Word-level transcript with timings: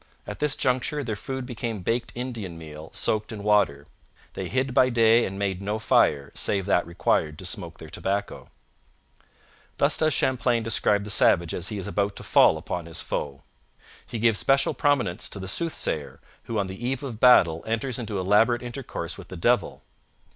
At 0.25 0.39
this 0.39 0.55
juncture 0.55 1.03
their 1.03 1.15
food 1.15 1.45
became 1.45 1.81
baked 1.83 2.11
Indian 2.15 2.57
meal 2.57 2.89
soaked 2.91 3.31
in 3.31 3.43
water. 3.43 3.85
They 4.33 4.47
hid 4.47 4.73
by 4.73 4.89
day 4.89 5.27
and 5.27 5.37
made 5.37 5.61
no 5.61 5.77
fire, 5.77 6.31
save 6.33 6.65
that 6.65 6.87
required 6.87 7.37
to 7.37 7.45
smoke 7.45 7.77
their 7.77 7.87
tobacco. 7.87 8.49
Thus 9.77 9.97
does 9.97 10.11
Champlain 10.15 10.63
describe 10.63 11.03
the 11.03 11.11
savage 11.11 11.53
as 11.53 11.69
he 11.69 11.77
is 11.77 11.85
about 11.85 12.15
to 12.15 12.23
fall 12.23 12.57
upon 12.57 12.87
his 12.87 13.03
foe. 13.03 13.43
He 14.07 14.17
gives 14.17 14.39
special 14.39 14.73
prominence 14.73 15.29
to 15.29 15.39
the 15.39 15.47
soothsayer, 15.47 16.19
who 16.45 16.57
on 16.57 16.65
the 16.65 16.83
eve 16.83 17.03
of 17.03 17.19
battle 17.19 17.63
enters 17.67 17.99
into 17.99 18.17
elaborate 18.17 18.63
intercourse 18.63 19.19
with 19.19 19.27
the 19.27 19.37
devil. 19.37 19.83